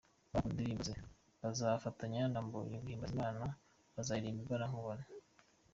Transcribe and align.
Abakunze 0.27 0.49
indirimbo 0.53 0.83
ze, 0.87 0.95
bazafatanya 1.41 2.21
na 2.33 2.39
Mbonyi 2.45 2.75
guhimbaza 2.83 3.13
Imana 3.17 3.43
baziririmba 3.93 4.41
imbonankubone. 4.43 5.03